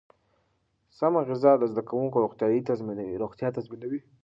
[0.97, 2.17] سمه غذا د زده کوونکو
[3.23, 4.01] روغتیا تضمینوي.